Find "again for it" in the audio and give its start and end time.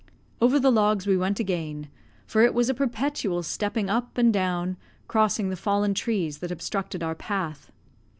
1.39-2.55